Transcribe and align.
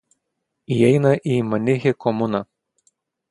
Įeina 0.75 1.11
į 1.35 1.37
Manihi 1.51 1.93
komuną. 2.05 2.43